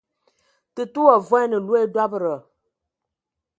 Tətə 0.75 0.99
wa 1.05 1.15
vuan 1.27 1.51
loe 1.67 1.81
dɔbədɔ. 1.93 2.35